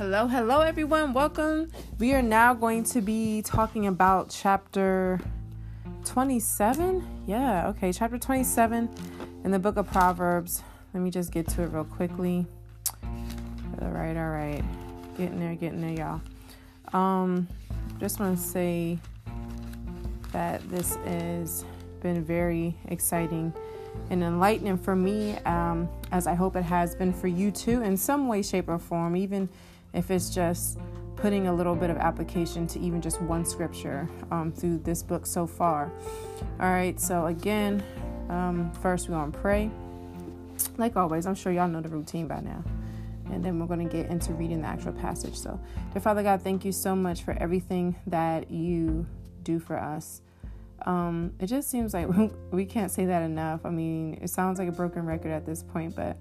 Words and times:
Hello, 0.00 0.26
hello, 0.26 0.62
everyone. 0.62 1.12
Welcome. 1.12 1.70
We 1.98 2.14
are 2.14 2.22
now 2.22 2.54
going 2.54 2.84
to 2.84 3.02
be 3.02 3.42
talking 3.42 3.86
about 3.86 4.30
chapter 4.30 5.20
27. 6.06 7.06
Yeah, 7.26 7.68
okay, 7.68 7.92
chapter 7.92 8.16
27 8.16 8.88
in 9.44 9.50
the 9.50 9.58
book 9.58 9.76
of 9.76 9.90
Proverbs. 9.90 10.62
Let 10.94 11.02
me 11.02 11.10
just 11.10 11.32
get 11.32 11.48
to 11.48 11.64
it 11.64 11.66
real 11.66 11.84
quickly. 11.84 12.46
All 13.82 13.90
right, 13.90 14.16
all 14.16 14.30
right. 14.30 14.64
Getting 15.18 15.38
there, 15.38 15.54
getting 15.54 15.82
there, 15.82 16.22
y'all. 16.94 16.98
Um, 16.98 17.46
just 17.98 18.20
want 18.20 18.38
to 18.38 18.42
say 18.42 18.98
that 20.32 20.66
this 20.70 20.96
has 21.04 21.66
been 22.00 22.24
very 22.24 22.74
exciting 22.88 23.52
and 24.08 24.22
enlightening 24.22 24.78
for 24.78 24.96
me, 24.96 25.36
um, 25.44 25.90
as 26.10 26.26
I 26.26 26.32
hope 26.32 26.56
it 26.56 26.62
has 26.62 26.94
been 26.94 27.12
for 27.12 27.28
you 27.28 27.50
too, 27.50 27.82
in 27.82 27.98
some 27.98 28.28
way, 28.28 28.40
shape, 28.40 28.70
or 28.70 28.78
form, 28.78 29.14
even 29.14 29.50
if 29.92 30.10
it's 30.10 30.30
just 30.30 30.78
putting 31.16 31.48
a 31.48 31.54
little 31.54 31.74
bit 31.74 31.90
of 31.90 31.98
application 31.98 32.66
to 32.66 32.80
even 32.80 33.00
just 33.00 33.20
one 33.22 33.44
scripture 33.44 34.08
um, 34.30 34.50
through 34.50 34.78
this 34.78 35.02
book 35.02 35.26
so 35.26 35.46
far. 35.46 35.92
All 36.58 36.70
right, 36.70 36.98
so 36.98 37.26
again, 37.26 37.82
um, 38.28 38.72
first 38.80 39.08
we're 39.08 39.16
going 39.16 39.32
to 39.32 39.38
pray. 39.38 39.70
Like 40.78 40.96
always, 40.96 41.26
I'm 41.26 41.34
sure 41.34 41.52
y'all 41.52 41.68
know 41.68 41.80
the 41.80 41.88
routine 41.88 42.26
by 42.26 42.40
now. 42.40 42.64
And 43.26 43.44
then 43.44 43.60
we're 43.60 43.66
going 43.66 43.86
to 43.86 43.92
get 43.92 44.10
into 44.10 44.32
reading 44.32 44.62
the 44.62 44.66
actual 44.66 44.92
passage. 44.92 45.36
So, 45.36 45.60
dear 45.92 46.00
Father 46.00 46.22
God, 46.22 46.42
thank 46.42 46.64
you 46.64 46.72
so 46.72 46.96
much 46.96 47.22
for 47.22 47.32
everything 47.34 47.94
that 48.06 48.50
you 48.50 49.06
do 49.44 49.60
for 49.60 49.78
us. 49.78 50.22
Um, 50.86 51.34
it 51.38 51.46
just 51.46 51.70
seems 51.70 51.94
like 51.94 52.08
we 52.50 52.64
can't 52.64 52.90
say 52.90 53.06
that 53.06 53.22
enough. 53.22 53.60
I 53.64 53.70
mean, 53.70 54.18
it 54.20 54.30
sounds 54.30 54.58
like 54.58 54.68
a 54.68 54.72
broken 54.72 55.06
record 55.06 55.30
at 55.30 55.46
this 55.46 55.62
point, 55.62 55.94
but 55.94 56.16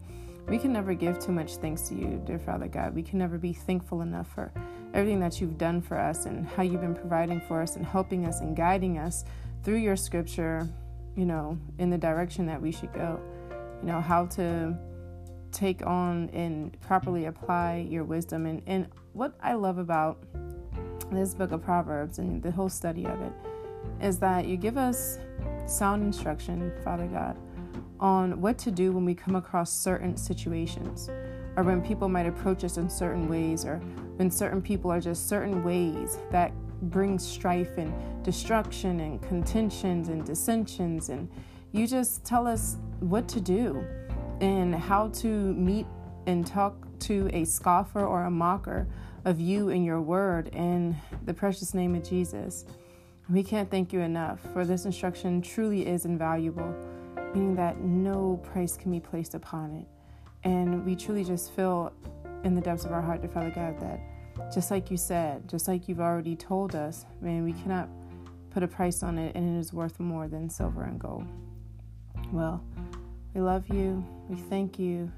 we 0.49 0.57
can 0.57 0.73
never 0.73 0.95
give 0.95 1.19
too 1.19 1.31
much 1.31 1.57
thanks 1.57 1.83
to 1.89 1.95
you, 1.95 2.21
dear 2.25 2.39
Father 2.39 2.67
God. 2.67 2.95
We 2.95 3.03
can 3.03 3.19
never 3.19 3.37
be 3.37 3.53
thankful 3.53 4.01
enough 4.01 4.33
for 4.33 4.51
everything 4.95 5.19
that 5.19 5.39
you've 5.39 5.59
done 5.59 5.79
for 5.79 5.97
us 5.97 6.25
and 6.25 6.45
how 6.47 6.63
you've 6.63 6.81
been 6.81 6.95
providing 6.95 7.39
for 7.41 7.61
us 7.61 7.75
and 7.75 7.85
helping 7.85 8.25
us 8.25 8.41
and 8.41 8.55
guiding 8.55 8.97
us 8.97 9.25
through 9.63 9.77
your 9.77 9.95
scripture, 9.95 10.67
you 11.15 11.25
know, 11.25 11.57
in 11.77 11.91
the 11.91 11.97
direction 11.97 12.47
that 12.47 12.59
we 12.59 12.71
should 12.71 12.91
go. 12.93 13.19
You 13.81 13.87
know, 13.87 14.01
how 14.01 14.25
to 14.25 14.75
take 15.51 15.85
on 15.85 16.29
and 16.29 16.79
properly 16.81 17.25
apply 17.25 17.87
your 17.87 18.03
wisdom. 18.03 18.47
And, 18.47 18.63
and 18.65 18.87
what 19.13 19.35
I 19.43 19.53
love 19.53 19.77
about 19.77 20.23
this 21.11 21.35
book 21.35 21.51
of 21.51 21.61
Proverbs 21.61 22.17
and 22.17 22.41
the 22.41 22.51
whole 22.51 22.69
study 22.69 23.05
of 23.05 23.21
it 23.21 23.33
is 24.01 24.17
that 24.19 24.47
you 24.47 24.57
give 24.57 24.77
us 24.77 25.19
sound 25.67 26.03
instruction, 26.03 26.71
Father 26.83 27.05
God 27.05 27.37
on 27.99 28.39
what 28.39 28.57
to 28.57 28.71
do 28.71 28.91
when 28.91 29.05
we 29.05 29.13
come 29.13 29.35
across 29.35 29.71
certain 29.71 30.15
situations, 30.15 31.09
or 31.55 31.63
when 31.63 31.81
people 31.81 32.07
might 32.07 32.25
approach 32.25 32.63
us 32.63 32.77
in 32.77 32.89
certain 32.89 33.27
ways, 33.27 33.65
or 33.65 33.77
when 34.15 34.31
certain 34.31 34.61
people 34.61 34.91
are 34.91 35.01
just 35.01 35.27
certain 35.27 35.63
ways 35.63 36.17
that 36.31 36.53
bring 36.83 37.19
strife 37.19 37.77
and 37.77 37.93
destruction 38.23 38.99
and 39.01 39.21
contentions 39.21 40.07
and 40.07 40.25
dissensions. 40.25 41.09
And 41.09 41.29
you 41.71 41.87
just 41.87 42.23
tell 42.25 42.47
us 42.47 42.77
what 42.99 43.27
to 43.29 43.41
do 43.41 43.83
and 44.39 44.73
how 44.73 45.09
to 45.09 45.27
meet 45.27 45.85
and 46.25 46.45
talk 46.47 46.75
to 46.99 47.29
a 47.33 47.43
scoffer 47.43 48.05
or 48.05 48.23
a 48.23 48.31
mocker 48.31 48.87
of 49.25 49.39
you 49.39 49.69
and 49.69 49.83
your 49.83 50.01
word 50.01 50.47
in 50.49 50.95
the 51.25 51.33
precious 51.33 51.73
name 51.73 51.95
of 51.95 52.07
Jesus. 52.07 52.65
We 53.29 53.43
can't 53.43 53.69
thank 53.69 53.91
you 53.93 53.99
enough, 53.99 54.39
for 54.53 54.65
this 54.65 54.85
instruction 54.85 55.41
truly 55.41 55.85
is 55.85 56.05
invaluable 56.05 56.73
meaning 57.33 57.55
that 57.55 57.79
no 57.79 58.37
price 58.43 58.77
can 58.77 58.91
be 58.91 58.99
placed 58.99 59.35
upon 59.35 59.75
it. 59.75 59.87
And 60.43 60.85
we 60.85 60.95
truly 60.95 61.23
just 61.23 61.51
feel 61.51 61.91
in 62.43 62.55
the 62.55 62.61
depths 62.61 62.85
of 62.85 62.91
our 62.91 63.01
heart, 63.01 63.21
to 63.21 63.27
Father 63.27 63.51
God, 63.51 63.79
that 63.79 63.99
just 64.53 64.71
like 64.71 64.89
you 64.89 64.97
said, 64.97 65.47
just 65.49 65.67
like 65.67 65.87
you've 65.87 65.99
already 65.99 66.35
told 66.35 66.75
us, 66.75 67.05
man, 67.21 67.43
we 67.43 67.53
cannot 67.53 67.89
put 68.49 68.63
a 68.63 68.67
price 68.67 69.03
on 69.03 69.17
it 69.17 69.35
and 69.35 69.55
it 69.55 69.59
is 69.59 69.73
worth 69.73 69.99
more 69.99 70.27
than 70.27 70.49
silver 70.49 70.83
and 70.83 70.99
gold. 70.99 71.25
Well, 72.31 72.63
we 73.33 73.41
love 73.41 73.67
you, 73.69 74.03
we 74.27 74.37
thank 74.37 74.79
you, 74.79 75.11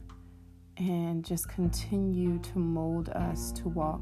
and 0.77 1.23
just 1.23 1.47
continue 1.49 2.39
to 2.39 2.59
mold 2.59 3.09
us 3.09 3.51
to 3.53 3.69
walk 3.69 4.01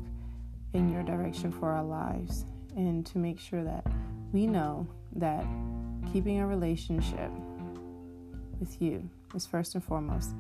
in 0.73 0.89
your 0.89 1.03
direction 1.03 1.51
for 1.51 1.69
our 1.69 1.83
lives 1.83 2.45
and 2.75 3.05
to 3.07 3.17
make 3.17 3.39
sure 3.39 3.63
that 3.63 3.85
we 4.31 4.47
know 4.47 4.87
that 5.15 5.45
keeping 6.11 6.39
a 6.39 6.47
relationship 6.47 7.31
with 8.59 8.81
you 8.81 9.09
is 9.35 9.45
first 9.45 9.75
and 9.75 9.83
foremost 9.83 10.31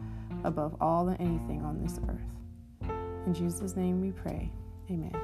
above 0.43 0.75
all 0.81 1.07
and 1.09 1.19
anything 1.19 1.63
on 1.63 1.81
this 1.81 1.99
earth. 2.07 2.89
In 3.25 3.33
Jesus' 3.33 3.75
name 3.75 4.01
we 4.01 4.11
pray. 4.11 4.51
Amen. 4.89 5.15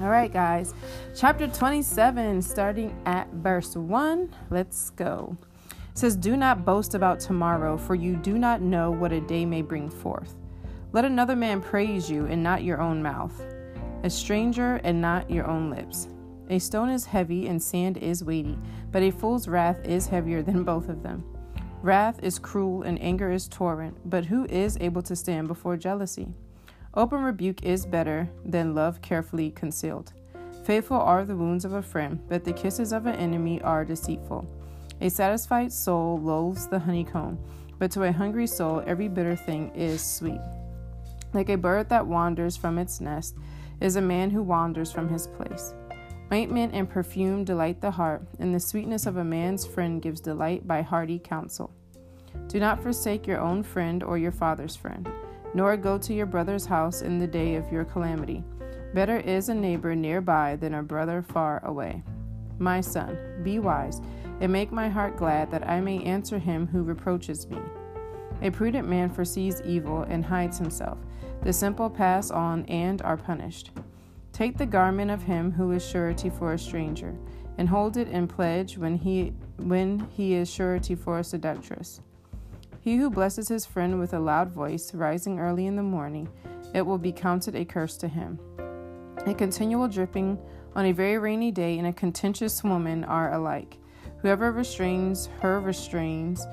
All 0.00 0.08
right, 0.08 0.32
guys. 0.32 0.74
Chapter 1.16 1.46
27, 1.46 2.42
starting 2.42 2.96
at 3.06 3.28
verse 3.32 3.76
1. 3.76 4.34
Let's 4.50 4.90
go. 4.90 5.36
It 5.92 5.98
says, 5.98 6.16
Do 6.16 6.36
not 6.36 6.64
boast 6.64 6.94
about 6.94 7.20
tomorrow, 7.20 7.76
for 7.76 7.94
you 7.94 8.16
do 8.16 8.38
not 8.38 8.60
know 8.60 8.90
what 8.90 9.12
a 9.12 9.20
day 9.20 9.44
may 9.44 9.62
bring 9.62 9.90
forth. 9.90 10.34
Let 10.92 11.04
another 11.04 11.36
man 11.36 11.60
praise 11.60 12.10
you, 12.10 12.26
and 12.26 12.42
not 12.42 12.64
your 12.64 12.80
own 12.80 13.02
mouth, 13.02 13.40
a 14.02 14.10
stranger, 14.10 14.80
and 14.82 15.00
not 15.00 15.30
your 15.30 15.46
own 15.46 15.70
lips. 15.70 16.08
A 16.48 16.58
stone 16.58 16.90
is 16.90 17.04
heavy, 17.04 17.46
and 17.46 17.62
sand 17.62 17.96
is 17.98 18.24
weighty, 18.24 18.58
but 18.90 19.02
a 19.02 19.10
fool's 19.10 19.46
wrath 19.46 19.84
is 19.84 20.08
heavier 20.08 20.42
than 20.42 20.64
both 20.64 20.88
of 20.88 21.02
them. 21.02 21.24
Wrath 21.82 22.22
is 22.22 22.38
cruel 22.38 22.82
and 22.82 23.00
anger 23.00 23.32
is 23.32 23.48
torrent, 23.48 23.96
but 24.04 24.26
who 24.26 24.44
is 24.46 24.76
able 24.82 25.00
to 25.00 25.16
stand 25.16 25.48
before 25.48 25.78
jealousy? 25.78 26.28
Open 26.92 27.22
rebuke 27.22 27.62
is 27.62 27.86
better 27.86 28.28
than 28.44 28.74
love 28.74 29.00
carefully 29.00 29.50
concealed. 29.50 30.12
Faithful 30.64 30.98
are 30.98 31.24
the 31.24 31.36
wounds 31.36 31.64
of 31.64 31.72
a 31.72 31.80
friend, 31.80 32.20
but 32.28 32.44
the 32.44 32.52
kisses 32.52 32.92
of 32.92 33.06
an 33.06 33.14
enemy 33.14 33.62
are 33.62 33.86
deceitful. 33.86 34.46
A 35.00 35.08
satisfied 35.08 35.72
soul 35.72 36.20
loathes 36.20 36.68
the 36.68 36.78
honeycomb, 36.78 37.38
but 37.78 37.90
to 37.92 38.02
a 38.02 38.12
hungry 38.12 38.46
soul 38.46 38.82
every 38.86 39.08
bitter 39.08 39.34
thing 39.34 39.74
is 39.74 40.04
sweet. 40.04 40.40
Like 41.32 41.48
a 41.48 41.56
bird 41.56 41.88
that 41.88 42.06
wanders 42.06 42.58
from 42.58 42.76
its 42.76 43.00
nest 43.00 43.36
is 43.80 43.96
a 43.96 44.02
man 44.02 44.28
who 44.28 44.42
wanders 44.42 44.92
from 44.92 45.08
his 45.08 45.26
place. 45.26 45.72
Ointment 46.32 46.72
and 46.74 46.88
perfume 46.88 47.44
delight 47.44 47.80
the 47.80 47.90
heart, 47.90 48.22
and 48.38 48.54
the 48.54 48.60
sweetness 48.60 49.06
of 49.06 49.16
a 49.16 49.24
man's 49.24 49.66
friend 49.66 50.00
gives 50.00 50.20
delight 50.20 50.66
by 50.66 50.80
hearty 50.80 51.18
counsel. 51.18 51.72
Do 52.46 52.60
not 52.60 52.82
forsake 52.82 53.26
your 53.26 53.40
own 53.40 53.64
friend 53.64 54.04
or 54.04 54.16
your 54.16 54.30
father's 54.30 54.76
friend, 54.76 55.08
nor 55.54 55.76
go 55.76 55.98
to 55.98 56.14
your 56.14 56.26
brother's 56.26 56.66
house 56.66 57.02
in 57.02 57.18
the 57.18 57.26
day 57.26 57.56
of 57.56 57.72
your 57.72 57.84
calamity. 57.84 58.44
Better 58.94 59.18
is 59.18 59.48
a 59.48 59.54
neighbor 59.54 59.96
nearby 59.96 60.54
than 60.54 60.74
a 60.74 60.82
brother 60.84 61.20
far 61.22 61.64
away. 61.64 62.04
My 62.58 62.80
son, 62.80 63.40
be 63.42 63.58
wise, 63.58 64.00
and 64.40 64.52
make 64.52 64.70
my 64.70 64.88
heart 64.88 65.16
glad 65.16 65.50
that 65.50 65.68
I 65.68 65.80
may 65.80 66.02
answer 66.04 66.38
him 66.38 66.68
who 66.68 66.82
reproaches 66.82 67.48
me. 67.48 67.58
A 68.42 68.50
prudent 68.50 68.88
man 68.88 69.10
foresees 69.10 69.62
evil 69.64 70.02
and 70.02 70.24
hides 70.24 70.58
himself. 70.58 70.98
The 71.42 71.52
simple 71.52 71.90
pass 71.90 72.30
on 72.30 72.64
and 72.66 73.02
are 73.02 73.16
punished. 73.16 73.70
Take 74.32 74.56
the 74.56 74.66
garment 74.66 75.10
of 75.10 75.22
him 75.22 75.52
who 75.52 75.72
is 75.72 75.86
surety 75.86 76.30
for 76.30 76.52
a 76.52 76.58
stranger, 76.58 77.14
and 77.58 77.68
hold 77.68 77.96
it 77.96 78.08
in 78.08 78.26
pledge 78.26 78.78
when 78.78 78.96
he 78.96 79.32
when 79.58 80.08
he 80.16 80.34
is 80.34 80.50
surety 80.50 80.94
for 80.94 81.18
a 81.18 81.24
seductress. 81.24 82.00
He 82.80 82.96
who 82.96 83.10
blesses 83.10 83.48
his 83.48 83.66
friend 83.66 83.98
with 83.98 84.14
a 84.14 84.18
loud 84.18 84.50
voice, 84.50 84.94
rising 84.94 85.38
early 85.38 85.66
in 85.66 85.76
the 85.76 85.82
morning, 85.82 86.28
it 86.72 86.82
will 86.82 86.98
be 86.98 87.12
counted 87.12 87.54
a 87.54 87.64
curse 87.64 87.96
to 87.98 88.08
him. 88.08 88.38
A 89.26 89.34
continual 89.34 89.86
dripping 89.88 90.38
on 90.74 90.86
a 90.86 90.92
very 90.92 91.18
rainy 91.18 91.50
day 91.50 91.76
and 91.76 91.86
a 91.86 91.92
contentious 91.92 92.64
woman 92.64 93.04
are 93.04 93.34
alike. 93.34 93.76
Whoever 94.22 94.52
restrains 94.52 95.28
her 95.40 95.60
restrains 95.60 96.46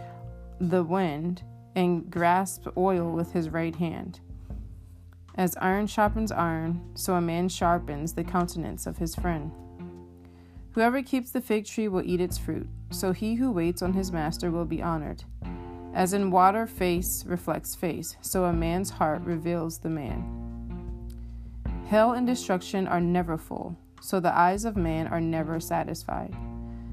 the 0.60 0.84
wind 0.84 1.44
and 1.76 2.10
grasps 2.10 2.68
oil 2.76 3.12
with 3.12 3.32
his 3.32 3.50
right 3.50 3.76
hand. 3.76 4.20
As 5.38 5.56
iron 5.62 5.86
sharpens 5.86 6.32
iron, 6.32 6.82
so 6.96 7.14
a 7.14 7.22
man 7.22 7.48
sharpens 7.48 8.14
the 8.14 8.24
countenance 8.24 8.88
of 8.88 8.98
his 8.98 9.14
friend. 9.14 9.52
Whoever 10.72 11.04
keeps 11.04 11.30
the 11.30 11.42
fig 11.42 11.66
tree 11.66 11.88
will 11.88 12.02
eat 12.04 12.20
its 12.20 12.40
fruit, 12.40 12.68
so 12.90 13.12
he 13.12 13.36
who 13.36 13.52
waits 13.52 13.84
on 13.84 13.94
his 13.94 14.12
master 14.12 14.50
will 14.50 14.66
be 14.66 14.82
honored. 14.82 15.24
As 15.94 16.14
in 16.14 16.32
water, 16.32 16.66
face 16.66 17.24
reflects 17.26 17.76
face, 17.76 18.18
so 18.22 18.46
a 18.46 18.54
man's 18.54 18.90
heart 18.90 19.22
reveals 19.22 19.78
the 19.78 19.90
man. 19.90 20.24
Hell 21.88 22.14
and 22.14 22.26
destruction 22.26 22.88
are 22.88 23.00
never 23.00 23.38
full, 23.38 23.78
so 24.02 24.20
the 24.20 24.36
eyes 24.36 24.66
of 24.66 24.76
man 24.76 25.08
are 25.08 25.22
never 25.22 25.60
satisfied. 25.60 26.36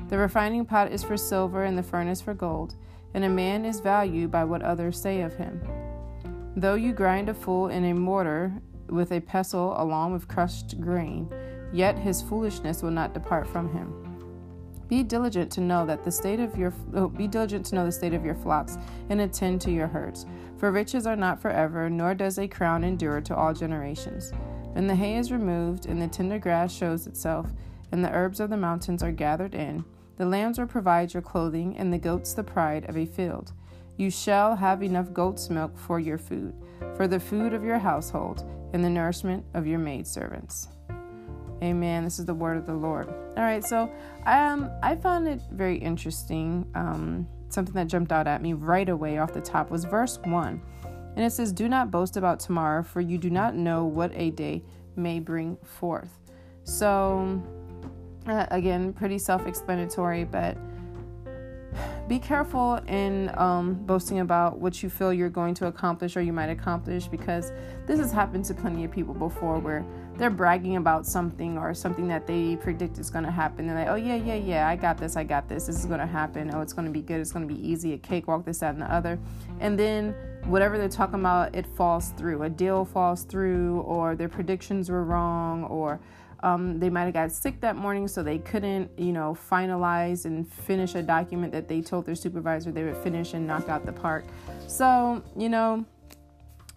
The 0.09 0.19
refining 0.19 0.67
pot 0.67 0.93
is 0.93 1.03
for 1.03 1.17
silver 1.17 1.65
and 1.65 1.79
the 1.79 1.83
furnace 1.83 2.21
for 2.21 2.35
gold, 2.35 2.75
and 3.15 3.25
a 3.25 3.29
man 3.29 3.65
is 3.65 3.81
valued 3.81 4.31
by 4.31 4.45
what 4.45 4.63
others 4.63 5.01
say 5.01 5.23
of 5.23 5.35
him. 5.35 5.61
Though 6.57 6.75
you 6.75 6.93
grind 6.93 7.29
a 7.29 7.35
fool 7.35 7.69
in 7.69 7.85
a 7.85 7.95
mortar 7.95 8.53
with 8.89 9.11
a 9.13 9.21
pestle 9.21 9.75
along 9.77 10.13
with 10.13 10.29
crushed 10.29 10.81
grain, 10.81 11.29
yet 11.73 11.99
his 11.99 12.23
foolishness 12.23 12.83
will 12.83 12.93
not 12.93 13.13
depart 13.13 13.49
from 13.49 13.73
him. 13.73 13.93
Be 14.87 15.03
diligent 15.03 15.51
to 15.53 15.61
know 15.61 15.85
that 15.87 16.05
the 16.05 16.13
state 16.13 16.39
of 16.39 16.57
your 16.57 16.73
oh, 16.95 17.09
be 17.09 17.27
diligent 17.27 17.67
to 17.67 17.75
know 17.75 17.87
the 17.87 17.91
state 17.91 18.15
of 18.15 18.25
your 18.25 18.37
flocks 18.37 18.79
and 19.09 19.21
attend 19.21 19.61
to 19.63 19.73
your 19.73 19.89
herds. 19.89 20.27
For 20.59 20.71
riches 20.71 21.07
are 21.07 21.17
not 21.17 21.41
forever, 21.41 21.91
nor 21.91 22.15
does 22.15 22.39
a 22.39 22.47
crown 22.47 22.85
endure 22.85 23.21
to 23.23 23.35
all 23.35 23.53
generations. 23.53 24.33
When 24.75 24.87
the 24.87 24.95
hay 24.95 25.17
is 25.17 25.33
removed 25.33 25.87
and 25.87 26.01
the 26.01 26.07
tender 26.07 26.39
grass 26.39 26.73
shows 26.73 27.07
itself, 27.07 27.51
and 27.91 28.05
the 28.05 28.13
herbs 28.13 28.39
of 28.39 28.51
the 28.51 28.57
mountains 28.57 29.03
are 29.03 29.13
gathered 29.13 29.55
in, 29.55 29.85
the 30.17 30.27
lambs 30.27 30.59
will 30.59 30.67
provide 30.67 31.15
your 31.15 31.23
clothing, 31.23 31.77
and 31.77 31.93
the 31.93 31.99
goats 31.99 32.35
the 32.35 32.45
pride 32.45 32.89
of 32.89 32.97
a 32.97 33.07
field. 33.07 33.53
You 33.97 34.11
shall 34.11 34.57
have 34.57 34.83
enough 34.83 35.13
goat's 35.13 35.51
milk 35.51 35.79
for 35.79 36.01
your 36.01 36.19
food, 36.19 36.55
for 36.97 37.07
the 37.07 37.21
food 37.21 37.55
of 37.55 37.63
your 37.63 37.79
household, 37.79 38.45
and 38.73 38.85
the 38.85 38.91
nourishment 38.91 39.45
of 39.55 39.67
your 39.67 39.79
maidservants. 39.79 40.69
Amen. 41.63 42.05
This 42.05 42.19
is 42.19 42.27
the 42.27 42.35
word 42.35 42.57
of 42.57 42.67
the 42.67 42.75
Lord. 42.75 43.09
All 43.09 43.43
right, 43.43 43.65
so 43.65 43.91
um, 44.27 44.71
I 44.83 44.97
found 44.97 45.29
it 45.29 45.41
very 45.53 45.79
interesting. 45.79 46.67
Um, 46.75 47.27
something 47.49 47.75
that 47.75 47.87
jumped 47.87 48.13
out 48.13 48.27
at 48.27 48.43
me 48.43 48.53
right 48.53 48.89
away 48.89 49.19
off 49.19 49.33
the 49.33 49.41
top 49.41 49.71
was 49.71 49.85
verse 49.85 50.19
1. 50.25 50.61
And 51.17 51.25
it 51.25 51.31
says, 51.31 51.53
Do 51.53 51.69
not 51.69 51.91
boast 51.91 52.17
about 52.17 52.41
tomorrow, 52.41 52.83
for 52.83 53.01
you 53.01 53.17
do 53.17 53.31
not 53.31 53.55
know 53.55 53.85
what 53.85 54.11
a 54.15 54.31
day 54.31 54.65
may 54.97 55.21
bring 55.21 55.57
forth. 55.63 56.19
So, 56.65 57.43
uh, 58.27 58.47
again, 58.51 58.93
pretty 58.93 59.19
self 59.19 59.47
explanatory, 59.47 60.25
but 60.25 60.57
be 62.07 62.19
careful 62.19 62.75
in 62.87 63.31
um, 63.39 63.75
boasting 63.87 64.21
about 64.21 64.59
what 64.59 64.83
you 64.83 64.91
feel 64.91 65.13
you're 65.13 65.31
going 65.31 65.55
to 65.55 65.67
accomplish 65.67 66.17
or 66.17 66.21
you 66.21 66.35
might 66.35 66.51
accomplish 66.51 67.07
because 67.07 67.51
this 67.87 67.99
has 67.99 68.13
happened 68.13 68.45
to 68.45 68.55
plenty 68.55 68.85
of 68.85 68.91
people 68.91 69.15
before 69.15 69.59
where 69.59 69.85
they're 70.17 70.29
bragging 70.31 70.77
about 70.77 71.07
something 71.07 71.57
or 71.57 71.73
something 71.73 72.07
that 72.09 72.27
they 72.27 72.57
predict 72.57 72.99
is 72.99 73.09
going 73.09 73.25
to 73.25 73.31
happen. 73.31 73.67
They're 73.67 73.77
like, 73.77 73.89
oh, 73.89 73.95
yeah, 73.95 74.17
yeah, 74.17 74.35
yeah, 74.35 74.69
I 74.69 74.77
got 74.77 74.99
this, 74.99 75.17
I 75.17 75.25
got 75.25 75.49
this. 75.49 75.67
This 75.67 75.79
is 75.79 75.87
going 75.87 76.01
to 76.01 76.07
happen. 76.07 76.51
Oh, 76.55 76.61
it's 76.61 76.75
going 76.75 76.87
to 76.87 76.93
be 76.93 77.01
good. 77.01 77.21
It's 77.21 77.33
going 77.33 77.49
to 77.49 77.53
be 77.53 77.67
easy. 77.67 77.95
A 77.95 77.99
cakewalk, 77.99 78.45
this, 78.45 78.59
that, 78.59 78.75
and 78.75 78.83
the 78.83 78.93
other. 78.93 79.19
And 79.61 79.79
then 79.79 80.15
whatever 80.45 80.77
they're 80.77 80.89
talking 80.89 81.21
about, 81.21 81.55
it 81.55 81.67
falls 81.67 82.11
through. 82.11 82.43
A 82.43 82.51
deal 82.51 82.85
falls 82.85 83.25
through, 83.25 83.81
or 83.81 84.15
their 84.15 84.29
predictions 84.29 84.91
were 84.91 85.05
wrong, 85.05 85.65
or 85.65 86.01
um, 86.45 86.79
they 86.79 86.91
might 86.91 87.05
have 87.05 87.15
got 87.15 87.33
sick 87.33 87.59
that 87.63 87.75
morning, 87.75 88.07
so 88.07 88.23
they 88.23 88.39
couldn't, 88.39 88.91
you 88.99 89.13
know, 89.13 89.37
finalize 89.51 90.27
and 90.27 90.47
finish 90.47 90.95
a 90.95 91.03
document 91.03 91.53
that 91.53 91.69
they 91.69 91.81
told 91.81 92.05
their 92.05 92.15
supervisor 92.15 92.71
they 92.71 92.85
would 92.85 92.99
finish 92.99 93.33
and 93.33 93.47
knock 93.47 93.71
out 93.71 93.87
the 93.87 93.93
park. 93.93 94.27
So, 94.69 95.23
you 95.37 95.49
know, 95.49 95.87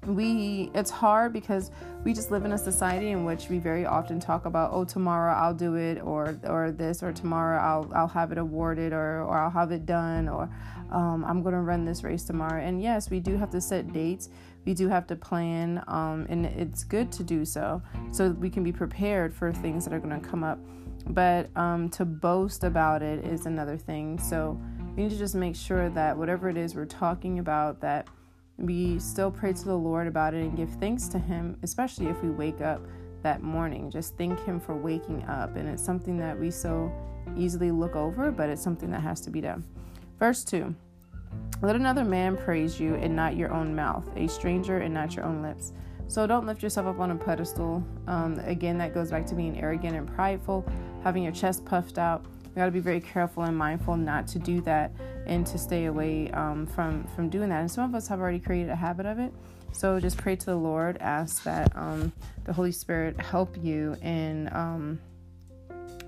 we 0.06 0.72
it's 0.74 0.90
hard 0.90 1.34
because 1.34 1.72
we 2.06 2.14
just 2.14 2.32
live 2.32 2.46
in 2.46 2.54
a 2.54 2.58
society 2.58 3.10
in 3.10 3.26
which 3.26 3.50
we 3.50 3.58
very 3.58 3.86
often 3.86 4.20
talk 4.20 4.46
about 4.46 4.70
oh 4.72 4.86
tomorrow 4.86 5.34
I'll 5.34 5.56
do 5.56 5.76
it 5.76 6.00
or 6.02 6.40
or 6.44 6.72
this 6.72 7.04
or 7.04 7.12
tomorrow 7.12 7.60
I'll 7.60 7.92
I'll 7.94 8.08
have 8.08 8.32
it 8.32 8.38
awarded 8.38 8.94
or 8.94 9.24
or 9.24 9.38
I'll 9.38 9.50
have 9.50 9.72
it 9.72 9.86
done 9.86 10.30
or 10.30 10.50
um, 10.92 11.26
I'm 11.26 11.42
going 11.42 11.56
to 11.56 11.62
run 11.62 11.84
this 11.84 12.04
race 12.04 12.24
tomorrow 12.24 12.62
and 12.62 12.82
yes 12.82 13.10
we 13.10 13.20
do 13.20 13.36
have 13.38 13.50
to 13.50 13.60
set 13.60 13.92
dates 13.92 14.30
we 14.68 14.74
do 14.74 14.90
have 14.90 15.08
to 15.08 15.16
plan 15.16 15.82
um, 15.88 16.28
and 16.30 16.46
it's 16.46 16.84
good 16.84 17.10
to 17.10 17.24
do 17.24 17.46
so 17.46 17.82
so 18.12 18.32
we 18.32 18.50
can 18.50 18.66
be 18.66 18.74
prepared 18.74 19.34
for 19.34 19.54
things 19.54 19.86
that 19.86 19.94
are 19.94 20.00
going 20.00 20.22
to 20.22 20.28
come 20.28 20.44
up. 20.44 20.60
But 21.08 21.50
um, 21.56 21.88
to 21.92 22.04
boast 22.04 22.66
about 22.66 23.02
it 23.02 23.26
is 23.26 23.46
another 23.46 23.78
thing. 23.78 24.20
So 24.20 24.60
we 24.94 25.04
need 25.04 25.12
to 25.12 25.18
just 25.18 25.36
make 25.36 25.56
sure 25.56 25.90
that 25.92 26.18
whatever 26.18 26.50
it 26.50 26.58
is 26.58 26.76
we're 26.76 26.84
talking 26.84 27.40
about 27.40 27.80
that 27.80 28.10
we 28.58 29.00
still 29.00 29.32
pray 29.32 29.54
to 29.54 29.66
the 29.66 29.78
lord 29.78 30.08
about 30.08 30.34
it 30.34 30.42
and 30.42 30.58
give 30.58 30.72
thanks 30.82 31.08
to 31.08 31.20
him 31.20 31.56
especially 31.62 32.08
if 32.08 32.22
we 32.22 32.30
wake 32.30 32.60
up 32.60 32.82
that 33.24 33.42
morning. 33.42 33.90
Just 33.90 34.18
thank 34.18 34.44
him 34.44 34.60
for 34.60 34.76
waking 34.76 35.24
up 35.26 35.56
and 35.56 35.70
it's 35.70 35.84
something 35.84 36.18
that 36.18 36.38
we 36.38 36.52
so 36.52 36.92
easily 37.38 37.72
look 37.72 37.96
over 37.96 38.32
but 38.32 38.50
it's 38.50 38.62
something 38.62 38.92
that 38.92 39.02
has 39.02 39.22
to 39.22 39.30
be 39.30 39.40
done. 39.40 39.64
Verse 40.20 40.44
2 40.44 40.76
let 41.62 41.76
another 41.76 42.04
man 42.04 42.38
praise 42.38 42.80
you 42.80 42.96
and 42.96 43.16
not 43.16 43.36
your 43.36 43.52
own 43.52 43.76
mouth, 43.76 44.08
a 44.16 44.28
stranger 44.28 44.80
and 44.80 44.94
not 44.94 45.16
your 45.16 45.26
own 45.26 45.42
lips. 45.42 45.74
So 46.08 46.26
don't 46.26 46.46
lift 46.46 46.64
yourself 46.64 46.88
up 46.88 47.00
on 47.00 47.12
a 47.12 47.16
pedestal. 47.16 47.84
Um, 48.08 48.40
again, 48.46 48.78
that 48.78 48.94
goes 48.94 49.12
back 49.12 49.26
to 49.28 49.36
being 49.36 49.60
arrogant 49.60 49.96
and 49.96 50.08
prideful, 50.08 50.66
having 51.04 51.24
your 51.24 51.34
chest 51.34 51.66
puffed 51.66 51.98
out. 51.98 52.26
You 52.44 52.52
got 52.56 52.66
to 52.66 52.72
be 52.72 52.80
very 52.80 53.02
careful 53.02 53.44
and 53.44 53.58
mindful 53.58 53.98
not 53.98 54.28
to 54.30 54.40
do 54.40 54.62
that 54.62 54.92
and 55.26 55.46
to 55.48 55.58
stay 55.58 55.86
away 55.86 56.32
um, 56.32 56.66
from 56.66 57.04
from 57.16 57.30
doing 57.30 57.50
that. 57.50 57.60
And 57.62 57.70
some 57.70 57.84
of 57.84 57.94
us 57.94 58.08
have 58.08 58.20
already 58.20 58.40
created 58.40 58.70
a 58.70 58.76
habit 58.76 59.06
of 59.06 59.20
it. 59.20 59.34
So 59.74 60.00
just 60.00 60.18
pray 60.18 60.36
to 60.36 60.46
the 60.46 60.56
Lord, 60.56 60.98
ask 61.02 61.44
that 61.44 61.76
um, 61.76 62.12
the 62.46 62.54
Holy 62.54 62.72
Spirit 62.72 63.20
help 63.20 63.56
you 63.62 63.96
in 64.02 64.50
um, 64.54 65.00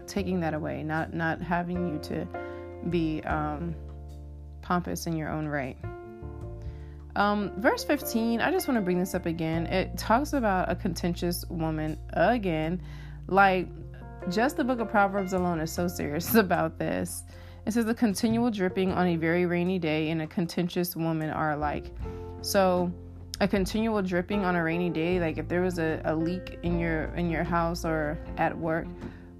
taking 0.07 0.39
that 0.39 0.53
away, 0.53 0.81
not 0.81 1.13
not 1.13 1.41
having 1.41 1.89
you 1.89 1.99
to 2.03 2.27
be 2.89 3.21
um, 3.23 3.75
pompous 4.69 5.07
in 5.07 5.18
your 5.18 5.30
own 5.30 5.48
right. 5.48 5.75
Um, 7.16 7.51
verse 7.57 7.83
15, 7.83 8.39
I 8.39 8.51
just 8.51 8.68
want 8.68 8.77
to 8.77 8.81
bring 8.81 9.00
this 9.00 9.16
up 9.16 9.25
again. 9.25 9.66
It 9.66 9.98
talks 9.98 10.33
about 10.33 10.71
a 10.71 10.75
contentious 10.75 11.44
woman 11.50 11.98
again. 12.13 12.80
Like, 13.27 13.68
just 14.30 14.57
the 14.57 14.63
book 14.63 14.80
of 14.80 14.88
Proverbs 14.88 15.33
alone 15.33 15.60
is 15.60 15.71
so 15.71 15.88
serious 15.88 16.36
about 16.45 16.77
this. 16.77 17.24
It 17.66 17.74
says, 17.74 17.86
The 17.86 17.95
continual 17.95 18.51
dripping 18.51 18.92
on 18.92 19.07
a 19.07 19.16
very 19.16 19.48
rainy 19.48 19.80
day 19.80 20.12
and 20.12 20.21
a 20.21 20.27
contentious 20.27 20.95
woman 20.95 21.31
are 21.31 21.54
alike. 21.54 21.92
So, 22.42 22.94
a 23.42 23.48
continual 23.48 24.04
dripping 24.04 24.45
on 24.45 24.56
a 24.56 24.63
rainy 24.63 24.92
day, 24.92 25.19
like 25.19 25.39
if 25.39 25.48
there 25.48 25.62
was 25.62 25.80
a, 25.80 26.00
a 26.06 26.16
leak 26.16 26.60
in 26.62 26.77
your 26.77 27.06
in 27.16 27.31
your 27.31 27.44
house 27.44 27.86
or 27.86 28.19
at 28.38 28.56
work, 28.56 28.86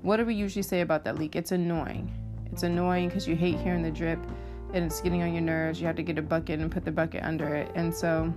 what 0.02 0.18
do 0.18 0.26
we 0.26 0.34
usually 0.34 0.64
say 0.64 0.81
about 0.81 1.04
that 1.04 1.20
leak? 1.20 1.36
It's 1.36 1.52
annoying. 1.52 2.12
It's 2.52 2.64
annoying 2.64 3.10
because 3.10 3.28
you 3.28 3.36
hate 3.36 3.60
hearing 3.60 3.84
the 3.84 3.92
drip 3.92 4.20
and 4.74 4.86
it's 4.86 5.01
getting 5.01 5.24
on 5.24 5.33
your 5.33 5.42
nerves, 5.42 5.80
you 5.80 5.88
have 5.88 5.95
to 5.95 6.04
get 6.04 6.18
a 6.18 6.21
bucket 6.21 6.60
and 6.60 6.71
put 6.71 6.86
the 6.86 6.92
bucket 6.92 7.24
under 7.24 7.56
it. 7.56 7.71
And 7.75 7.94
so, 7.94 8.33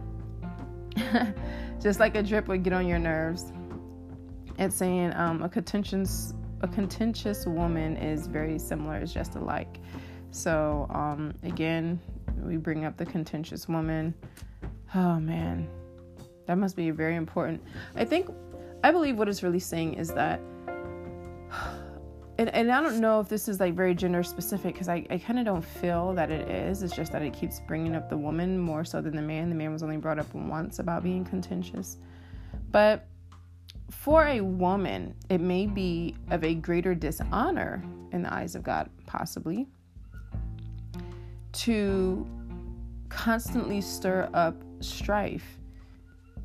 just 1.80 2.00
like 2.00 2.16
a 2.16 2.22
drip 2.22 2.48
would 2.48 2.62
get 2.62 2.72
on 2.72 2.86
your 2.86 2.98
nerves, 2.98 3.52
it's 4.58 4.76
saying 4.76 5.12
um, 5.14 5.42
a 5.42 5.48
contentious 5.48 6.34
a 6.62 6.68
contentious 6.68 7.44
woman 7.44 7.96
is 7.96 8.28
very 8.28 8.58
similar. 8.58 8.96
It's 8.96 9.12
just 9.12 9.34
alike. 9.34 9.78
So 10.30 10.86
um, 10.90 11.34
again, 11.42 12.00
we 12.38 12.56
bring 12.56 12.84
up 12.84 12.96
the 12.96 13.04
contentious 13.04 13.68
woman. 13.68 14.14
Oh 14.94 15.18
man, 15.18 15.68
that 16.46 16.56
must 16.58 16.76
be 16.76 16.90
very 16.90 17.16
important. 17.16 17.62
I 17.96 18.04
think, 18.04 18.30
I 18.84 18.92
believe 18.92 19.18
what 19.18 19.28
it's 19.28 19.42
really 19.42 19.58
saying 19.58 19.94
is 19.94 20.08
that 20.14 20.40
and, 22.42 22.52
and 22.56 22.72
I 22.72 22.82
don't 22.82 22.98
know 22.98 23.20
if 23.20 23.28
this 23.28 23.46
is 23.46 23.60
like 23.60 23.74
very 23.74 23.94
gender 23.94 24.24
specific 24.24 24.74
because 24.74 24.88
I, 24.88 25.06
I 25.10 25.18
kind 25.18 25.38
of 25.38 25.44
don't 25.44 25.64
feel 25.64 26.12
that 26.14 26.32
it 26.32 26.48
is. 26.48 26.82
It's 26.82 26.94
just 26.94 27.12
that 27.12 27.22
it 27.22 27.32
keeps 27.32 27.60
bringing 27.60 27.94
up 27.94 28.10
the 28.10 28.16
woman 28.16 28.58
more 28.58 28.84
so 28.84 29.00
than 29.00 29.14
the 29.14 29.22
man. 29.22 29.48
The 29.48 29.54
man 29.54 29.72
was 29.72 29.84
only 29.84 29.96
brought 29.96 30.18
up 30.18 30.34
once 30.34 30.80
about 30.80 31.04
being 31.04 31.24
contentious. 31.24 31.98
But 32.72 33.06
for 33.92 34.26
a 34.26 34.40
woman, 34.40 35.14
it 35.28 35.40
may 35.40 35.66
be 35.68 36.16
of 36.32 36.42
a 36.42 36.56
greater 36.56 36.96
dishonor 36.96 37.80
in 38.10 38.22
the 38.22 38.34
eyes 38.34 38.56
of 38.56 38.64
God, 38.64 38.90
possibly, 39.06 39.68
to 41.52 42.26
constantly 43.08 43.80
stir 43.80 44.28
up 44.34 44.56
strife 44.80 45.60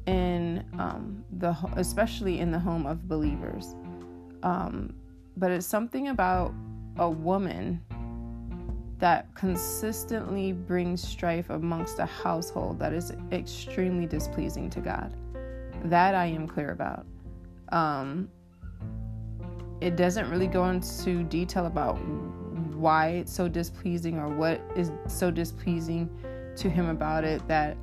in 0.05 0.63
um, 0.77 1.25
the 1.39 1.57
especially 1.75 2.39
in 2.39 2.51
the 2.51 2.59
home 2.59 2.85
of 2.85 3.07
believers. 3.07 3.75
Um, 4.43 4.93
but 5.37 5.51
it's 5.51 5.67
something 5.67 6.09
about 6.09 6.53
a 6.97 7.09
woman 7.09 7.81
that 8.97 9.27
consistently 9.35 10.51
brings 10.51 11.07
strife 11.07 11.51
amongst 11.51 11.99
a 11.99 12.05
household 12.05 12.79
that 12.79 12.91
is 12.91 13.13
extremely 13.31 14.07
displeasing 14.07 14.69
to 14.71 14.79
God. 14.79 15.13
That 15.85 16.15
I 16.15 16.25
am 16.25 16.47
clear 16.47 16.71
about. 16.71 17.05
Um, 17.69 18.29
it 19.79 19.95
doesn't 19.95 20.27
really 20.31 20.47
go 20.47 20.67
into 20.69 21.23
detail 21.23 21.67
about 21.67 21.93
why 22.73 23.09
it's 23.09 23.31
so 23.31 23.47
displeasing 23.47 24.17
or 24.17 24.29
what 24.29 24.59
is 24.75 24.91
so 25.07 25.29
displeasing 25.29 26.09
to 26.55 26.69
him 26.69 26.89
about 26.89 27.23
it 27.23 27.47
that 27.47 27.77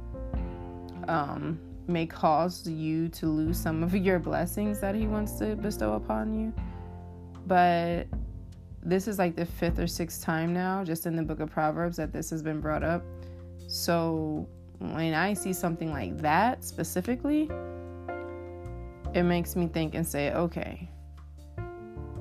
um, 1.06 1.60
may 1.86 2.06
cause 2.06 2.68
you 2.68 3.08
to 3.10 3.26
lose 3.26 3.56
some 3.56 3.84
of 3.84 3.94
your 3.94 4.18
blessings 4.18 4.80
that 4.80 4.96
he 4.96 5.06
wants 5.06 5.38
to 5.38 5.54
bestow 5.54 5.92
upon 5.92 6.32
you 6.32 6.52
but 7.46 8.06
this 8.82 9.08
is 9.08 9.18
like 9.18 9.36
the 9.36 9.46
fifth 9.46 9.78
or 9.78 9.86
sixth 9.86 10.22
time 10.22 10.52
now, 10.52 10.84
just 10.84 11.06
in 11.06 11.16
the 11.16 11.22
book 11.22 11.40
of 11.40 11.50
Proverbs, 11.50 11.96
that 11.96 12.12
this 12.12 12.30
has 12.30 12.42
been 12.42 12.60
brought 12.60 12.82
up. 12.82 13.02
So 13.68 14.46
when 14.78 15.14
I 15.14 15.32
see 15.32 15.52
something 15.52 15.90
like 15.90 16.18
that 16.18 16.64
specifically, 16.64 17.50
it 19.14 19.22
makes 19.22 19.56
me 19.56 19.68
think 19.68 19.94
and 19.94 20.06
say, 20.06 20.32
okay, 20.32 20.88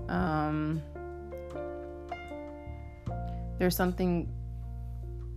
um, 0.08 0.82
there's 3.58 3.76
something 3.76 4.32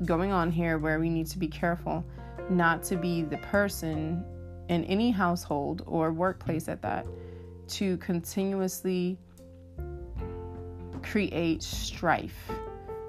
going 0.05 0.31
on 0.31 0.51
here 0.51 0.79
where 0.79 1.01
we 1.01 1.09
need 1.09 1.27
to 1.29 1.39
be 1.39 1.49
careful 1.49 2.05
not 2.51 2.83
to 2.85 2.97
be 2.97 3.23
the 3.23 3.39
person 3.39 4.25
in 4.69 4.85
any 4.85 5.11
household 5.11 5.83
or 5.87 6.13
workplace 6.13 6.69
at 6.69 6.83
that 6.83 7.07
to 7.69 7.97
continuously 7.99 9.19
create 11.11 11.63
strife 11.63 12.51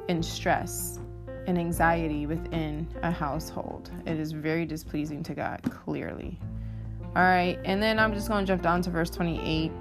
and 0.09 0.23
stress 0.23 0.99
and 1.47 1.57
anxiety 1.57 2.25
within 2.25 2.87
a 3.03 3.11
household. 3.11 3.89
It 4.05 4.19
is 4.19 4.31
very 4.31 4.65
displeasing 4.65 5.23
to 5.23 5.33
God, 5.33 5.61
clearly. 5.63 6.39
All 7.15 7.23
right, 7.23 7.57
and 7.65 7.81
then 7.81 7.99
I'm 7.99 8.13
just 8.13 8.27
going 8.27 8.45
to 8.45 8.47
jump 8.47 8.61
down 8.61 8.81
to 8.83 8.89
verse 8.89 9.09
28. 9.09 9.71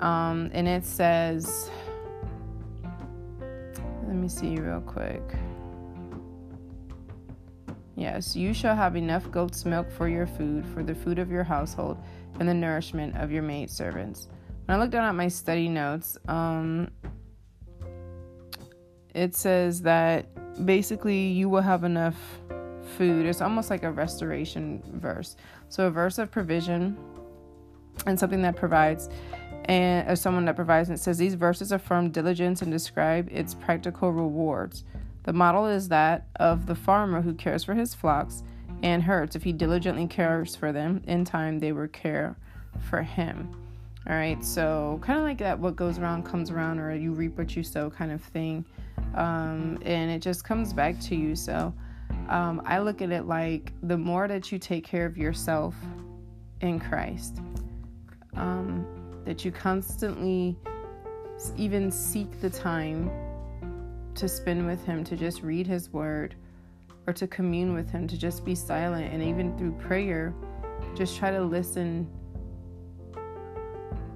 Um, 0.00 0.50
and 0.52 0.66
it 0.66 0.84
says, 0.84 1.70
let 4.06 4.16
me 4.16 4.28
see 4.28 4.56
real 4.56 4.80
quick. 4.80 5.22
Yes, 7.96 8.34
you 8.34 8.52
shall 8.52 8.74
have 8.74 8.96
enough 8.96 9.30
goat's 9.30 9.64
milk 9.64 9.90
for 9.90 10.08
your 10.08 10.26
food, 10.26 10.66
for 10.66 10.82
the 10.82 10.94
food 10.94 11.18
of 11.18 11.30
your 11.30 11.44
household, 11.44 11.98
and 12.40 12.48
the 12.48 12.54
nourishment 12.54 13.16
of 13.16 13.30
your 13.30 13.42
maid 13.42 13.70
servants. 13.70 14.28
When 14.64 14.76
I 14.76 14.82
look 14.82 14.90
down 14.90 15.04
at 15.04 15.14
my 15.14 15.28
study 15.28 15.68
notes, 15.68 16.18
um, 16.26 16.90
it 19.14 19.34
says 19.34 19.82
that 19.82 20.26
basically 20.66 21.28
you 21.28 21.48
will 21.48 21.62
have 21.62 21.84
enough 21.84 22.16
food. 22.96 23.26
It's 23.26 23.40
almost 23.40 23.70
like 23.70 23.82
a 23.82 23.90
restoration 23.90 24.82
verse. 24.94 25.36
So, 25.68 25.86
a 25.86 25.90
verse 25.90 26.18
of 26.18 26.30
provision 26.30 26.96
and 28.06 28.18
something 28.18 28.42
that 28.42 28.56
provides, 28.56 29.08
and 29.66 30.06
as 30.06 30.20
someone 30.20 30.44
that 30.44 30.56
provides, 30.56 30.88
and 30.88 30.98
it 30.98 31.02
says 31.02 31.16
these 31.16 31.34
verses 31.34 31.72
affirm 31.72 32.10
diligence 32.10 32.60
and 32.60 32.70
describe 32.70 33.28
its 33.30 33.54
practical 33.54 34.12
rewards. 34.12 34.84
The 35.22 35.32
model 35.32 35.66
is 35.66 35.88
that 35.88 36.26
of 36.36 36.66
the 36.66 36.74
farmer 36.74 37.22
who 37.22 37.34
cares 37.34 37.64
for 37.64 37.74
his 37.74 37.94
flocks 37.94 38.42
and 38.82 39.02
herds. 39.02 39.34
If 39.34 39.44
he 39.44 39.52
diligently 39.52 40.06
cares 40.06 40.54
for 40.54 40.70
them, 40.72 41.02
in 41.06 41.24
time 41.24 41.60
they 41.60 41.72
will 41.72 41.88
care 41.88 42.36
for 42.90 43.02
him. 43.02 43.48
All 44.06 44.14
right, 44.14 44.44
so 44.44 44.98
kind 45.02 45.18
of 45.18 45.24
like 45.24 45.38
that, 45.38 45.58
what 45.58 45.76
goes 45.76 45.98
around 45.98 46.24
comes 46.24 46.50
around, 46.50 46.78
or 46.78 46.94
you 46.94 47.12
reap 47.12 47.38
what 47.38 47.56
you 47.56 47.62
sow 47.62 47.88
kind 47.88 48.12
of 48.12 48.20
thing. 48.20 48.66
Um, 49.14 49.78
and 49.84 50.10
it 50.10 50.20
just 50.20 50.44
comes 50.44 50.72
back 50.72 50.98
to 51.00 51.14
you. 51.14 51.36
So 51.36 51.72
um, 52.28 52.62
I 52.64 52.78
look 52.78 53.02
at 53.02 53.10
it 53.10 53.26
like 53.26 53.72
the 53.82 53.96
more 53.96 54.28
that 54.28 54.50
you 54.50 54.58
take 54.58 54.84
care 54.84 55.06
of 55.06 55.16
yourself 55.16 55.74
in 56.60 56.80
Christ, 56.80 57.40
um, 58.34 58.86
that 59.24 59.44
you 59.44 59.52
constantly 59.52 60.56
even 61.56 61.90
seek 61.90 62.40
the 62.40 62.50
time 62.50 63.10
to 64.14 64.28
spend 64.28 64.66
with 64.66 64.84
Him, 64.84 65.04
to 65.04 65.16
just 65.16 65.42
read 65.42 65.66
His 65.66 65.92
Word, 65.92 66.34
or 67.06 67.12
to 67.12 67.26
commune 67.26 67.74
with 67.74 67.90
Him, 67.90 68.06
to 68.08 68.16
just 68.16 68.44
be 68.44 68.54
silent. 68.54 69.12
And 69.12 69.22
even 69.22 69.56
through 69.58 69.72
prayer, 69.72 70.34
just 70.94 71.16
try 71.18 71.30
to 71.30 71.42
listen 71.42 72.08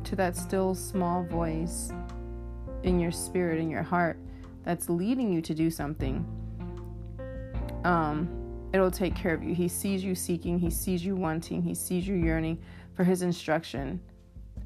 to 0.04 0.16
that 0.16 0.36
still 0.36 0.74
small 0.74 1.24
voice 1.24 1.92
in 2.82 2.98
your 2.98 3.12
spirit, 3.12 3.58
in 3.60 3.68
your 3.68 3.82
heart, 3.82 4.18
that's 4.68 4.90
leading 4.90 5.32
you 5.32 5.40
to 5.40 5.54
do 5.54 5.70
something. 5.70 6.26
Um, 7.84 8.28
it'll 8.74 8.90
take 8.90 9.16
care 9.16 9.32
of 9.32 9.42
you. 9.42 9.54
He 9.54 9.66
sees 9.66 10.04
you 10.04 10.14
seeking, 10.14 10.58
He 10.58 10.68
sees 10.68 11.02
you 11.02 11.16
wanting, 11.16 11.62
He 11.62 11.74
sees 11.74 12.06
you 12.06 12.14
yearning 12.14 12.58
for 12.92 13.02
His 13.02 13.22
instruction, 13.22 13.98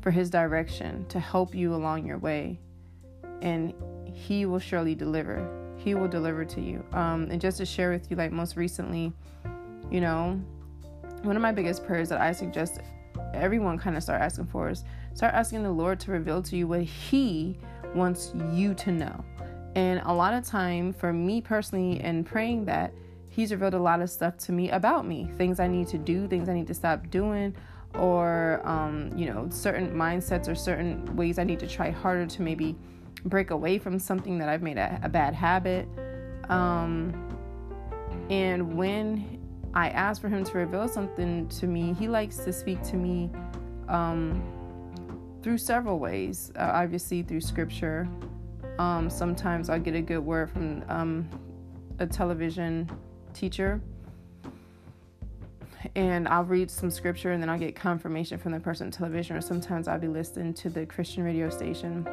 for 0.00 0.10
His 0.10 0.28
direction 0.28 1.06
to 1.06 1.20
help 1.20 1.54
you 1.54 1.72
along 1.72 2.04
your 2.04 2.18
way. 2.18 2.58
And 3.42 3.72
he 4.12 4.44
will 4.44 4.58
surely 4.58 4.96
deliver. 4.96 5.48
He 5.76 5.94
will 5.94 6.08
deliver 6.08 6.44
to 6.46 6.60
you. 6.60 6.84
Um, 6.92 7.28
and 7.30 7.40
just 7.40 7.58
to 7.58 7.64
share 7.64 7.92
with 7.92 8.10
you, 8.10 8.16
like 8.16 8.32
most 8.32 8.56
recently, 8.56 9.12
you 9.88 10.00
know, 10.00 10.40
one 11.22 11.36
of 11.36 11.42
my 11.42 11.52
biggest 11.52 11.86
prayers 11.86 12.08
that 12.08 12.20
I 12.20 12.32
suggest 12.32 12.80
everyone 13.34 13.78
kind 13.78 13.96
of 13.96 14.02
start 14.02 14.20
asking 14.20 14.46
for 14.46 14.68
is 14.68 14.82
start 15.14 15.32
asking 15.32 15.62
the 15.62 15.70
Lord 15.70 16.00
to 16.00 16.10
reveal 16.10 16.42
to 16.42 16.56
you 16.56 16.66
what 16.66 16.82
He 16.82 17.56
wants 17.94 18.32
you 18.52 18.74
to 18.74 18.90
know. 18.90 19.24
And 19.74 20.02
a 20.04 20.12
lot 20.12 20.34
of 20.34 20.44
time 20.44 20.92
for 20.92 21.12
me 21.12 21.40
personally, 21.40 22.00
and 22.00 22.26
praying 22.26 22.66
that 22.66 22.92
He's 23.32 23.50
revealed 23.50 23.72
a 23.72 23.78
lot 23.78 24.02
of 24.02 24.10
stuff 24.10 24.36
to 24.38 24.52
me 24.52 24.70
about 24.70 25.06
me, 25.06 25.30
things 25.38 25.58
I 25.58 25.66
need 25.66 25.88
to 25.88 25.96
do, 25.96 26.28
things 26.28 26.50
I 26.50 26.52
need 26.52 26.66
to 26.66 26.74
stop 26.74 27.08
doing, 27.08 27.56
or 27.94 28.60
um, 28.62 29.10
you 29.16 29.24
know, 29.24 29.48
certain 29.48 29.90
mindsets 29.94 30.48
or 30.48 30.54
certain 30.54 31.16
ways 31.16 31.38
I 31.38 31.44
need 31.44 31.58
to 31.60 31.66
try 31.66 31.90
harder 31.90 32.26
to 32.26 32.42
maybe 32.42 32.76
break 33.24 33.50
away 33.50 33.78
from 33.78 33.98
something 33.98 34.36
that 34.36 34.50
I've 34.50 34.60
made 34.60 34.76
a, 34.76 35.00
a 35.02 35.08
bad 35.08 35.32
habit. 35.32 35.88
Um, 36.50 37.14
and 38.28 38.76
when 38.76 39.40
I 39.72 39.88
ask 39.88 40.20
for 40.20 40.28
him 40.28 40.44
to 40.44 40.58
reveal 40.58 40.86
something 40.86 41.48
to 41.48 41.66
me, 41.66 41.94
he 41.98 42.08
likes 42.08 42.36
to 42.38 42.52
speak 42.52 42.82
to 42.82 42.96
me 42.96 43.30
um, 43.88 44.42
through 45.42 45.56
several 45.56 45.98
ways. 45.98 46.52
Uh, 46.54 46.70
obviously, 46.74 47.22
through 47.22 47.40
scripture. 47.40 48.06
Um, 48.78 49.10
sometimes 49.10 49.68
I'll 49.68 49.80
get 49.80 49.94
a 49.94 50.00
good 50.00 50.20
word 50.20 50.50
from 50.50 50.84
um, 50.88 51.28
a 51.98 52.06
television 52.06 52.90
teacher 53.34 53.80
and 55.94 56.28
I'll 56.28 56.44
read 56.44 56.70
some 56.70 56.90
scripture 56.90 57.32
and 57.32 57.42
then 57.42 57.50
I'll 57.50 57.58
get 57.58 57.74
confirmation 57.74 58.38
from 58.38 58.52
the 58.52 58.60
person 58.60 58.86
on 58.86 58.90
television, 58.90 59.36
or 59.36 59.40
sometimes 59.40 59.88
I'll 59.88 59.98
be 59.98 60.08
listening 60.08 60.54
to 60.54 60.70
the 60.70 60.86
Christian 60.86 61.22
radio 61.22 61.50
station 61.50 62.06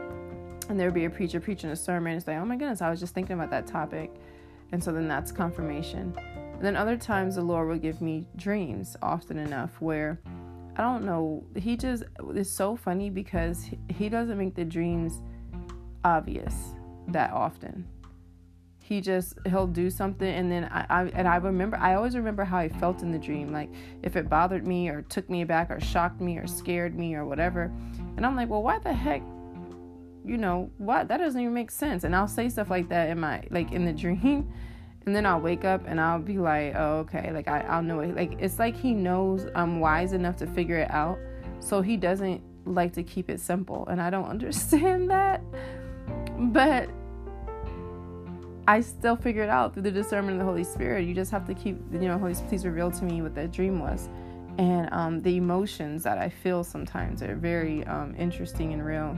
and 0.69 0.79
there'll 0.79 0.93
be 0.93 1.05
a 1.05 1.09
preacher 1.09 1.39
preaching 1.39 1.69
a 1.71 1.75
sermon. 1.75 2.15
It's 2.15 2.27
like, 2.27 2.37
oh 2.37 2.45
my 2.45 2.55
goodness, 2.55 2.81
I 2.81 2.89
was 2.89 2.99
just 2.99 3.13
thinking 3.13 3.35
about 3.35 3.49
that 3.51 3.65
topic. 3.65 4.11
And 4.71 4.83
so 4.83 4.91
then 4.91 5.07
that's 5.07 5.31
confirmation. 5.31 6.13
And 6.17 6.61
then 6.61 6.75
other 6.75 6.97
times 6.97 7.35
the 7.35 7.41
Lord 7.41 7.67
will 7.69 7.79
give 7.79 8.01
me 8.01 8.27
dreams 8.35 8.95
often 9.01 9.39
enough 9.39 9.79
where 9.79 10.19
I 10.75 10.81
don't 10.83 11.03
know, 11.03 11.43
he 11.55 11.75
just 11.75 12.03
is 12.35 12.51
so 12.51 12.75
funny 12.75 13.09
because 13.09 13.69
he 13.89 14.09
doesn't 14.09 14.37
make 14.37 14.55
the 14.55 14.65
dreams 14.65 15.21
obvious 16.03 16.53
that 17.07 17.31
often. 17.31 17.87
He 18.79 19.01
just 19.01 19.37
he'll 19.45 19.67
do 19.67 19.91
something 19.91 20.27
and 20.27 20.51
then 20.51 20.63
I, 20.65 20.85
I 20.89 21.03
and 21.09 21.27
I 21.27 21.35
remember 21.35 21.77
I 21.77 21.93
always 21.93 22.15
remember 22.15 22.43
how 22.43 22.57
I 22.57 22.69
felt 22.69 23.03
in 23.03 23.11
the 23.11 23.19
dream, 23.19 23.51
like 23.51 23.69
if 24.01 24.15
it 24.15 24.27
bothered 24.27 24.65
me 24.65 24.89
or 24.89 25.03
took 25.03 25.29
me 25.29 25.41
aback 25.41 25.69
or 25.69 25.79
shocked 25.79 26.19
me 26.21 26.37
or 26.37 26.47
scared 26.47 26.97
me 26.97 27.13
or 27.13 27.25
whatever. 27.25 27.71
And 28.17 28.25
I'm 28.25 28.35
like, 28.35 28.49
well, 28.49 28.63
why 28.63 28.79
the 28.79 28.93
heck 28.93 29.21
you 30.25 30.37
know, 30.37 30.69
what? 30.77 31.07
That 31.07 31.17
doesn't 31.17 31.39
even 31.39 31.53
make 31.53 31.71
sense. 31.71 32.03
And 32.03 32.15
I'll 32.15 32.27
say 32.27 32.49
stuff 32.49 32.69
like 32.69 32.89
that 32.89 33.09
in 33.09 33.19
my, 33.19 33.43
like 33.49 33.71
in 33.71 33.85
the 33.85 33.93
dream. 33.93 34.51
And 35.05 35.15
then 35.15 35.25
I'll 35.25 35.39
wake 35.39 35.63
up 35.63 35.85
and 35.87 35.99
I'll 35.99 36.19
be 36.19 36.37
like, 36.37 36.75
oh, 36.75 36.97
okay. 36.97 37.31
Like, 37.31 37.47
I, 37.47 37.61
I'll 37.61 37.81
know 37.81 38.01
it. 38.01 38.15
Like, 38.15 38.33
it's 38.37 38.59
like 38.59 38.75
he 38.75 38.91
knows 38.91 39.47
I'm 39.55 39.79
wise 39.79 40.11
enough 40.13 40.35
to 40.37 40.45
figure 40.45 40.77
it 40.77 40.91
out. 40.91 41.17
So 41.61 41.81
he 41.81 41.97
doesn't 41.97 42.43
like 42.65 42.93
to 42.93 43.01
keep 43.01 43.29
it 43.29 43.39
simple. 43.39 43.87
And 43.87 43.99
I 43.99 44.11
don't 44.11 44.25
understand 44.29 45.09
that. 45.09 45.41
But 46.39 46.89
I 48.67 48.81
still 48.81 49.15
figure 49.15 49.43
it 49.43 49.49
out 49.49 49.73
through 49.73 49.83
the 49.83 49.91
discernment 49.91 50.33
of 50.33 50.39
the 50.39 50.45
Holy 50.45 50.63
Spirit. 50.63 51.05
You 51.05 51.13
just 51.13 51.31
have 51.31 51.45
to 51.47 51.53
keep, 51.53 51.77
you 51.91 52.07
know, 52.07 52.17
Holy, 52.17 52.35
please 52.47 52.65
reveal 52.65 52.91
to 52.91 53.03
me 53.03 53.21
what 53.21 53.35
that 53.35 53.51
dream 53.51 53.79
was. 53.79 54.09
And 54.57 54.89
um, 54.91 55.21
the 55.21 55.37
emotions 55.37 56.03
that 56.03 56.17
I 56.17 56.29
feel 56.29 56.63
sometimes 56.63 57.23
are 57.23 57.35
very 57.35 57.83
um, 57.85 58.15
interesting 58.17 58.73
and 58.73 58.85
real. 58.85 59.17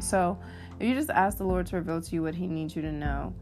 So, 0.00 0.38
if 0.78 0.86
you 0.86 0.94
just 0.94 1.10
ask 1.10 1.38
the 1.38 1.44
Lord 1.44 1.66
to 1.68 1.76
reveal 1.76 2.00
to 2.02 2.14
you 2.14 2.22
what 2.22 2.34
He 2.34 2.46
needs 2.46 2.76
you 2.76 2.82
to 2.82 2.92
know, 2.92 3.34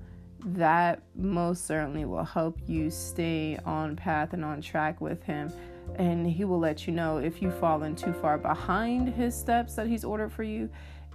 that 0.45 1.03
most 1.17 1.67
certainly 1.67 2.05
will 2.05 2.25
help 2.25 2.59
you 2.67 2.91
stay 2.91 3.59
on 3.65 3.97
path 3.97 4.33
and 4.33 4.45
on 4.45 4.61
track 4.61 5.01
with 5.01 5.23
Him. 5.23 5.53
And 5.97 6.27
He 6.27 6.45
will 6.45 6.59
let 6.59 6.87
you 6.87 6.93
know 6.93 7.19
if 7.19 7.43
you've 7.43 7.59
fallen 7.59 7.97
too 7.97 8.13
far 8.13 8.39
behind 8.39 9.09
His 9.09 9.35
steps 9.35 9.75
that 9.75 9.87
He's 9.87 10.05
ordered 10.05 10.33
for 10.33 10.43
you, 10.43 10.69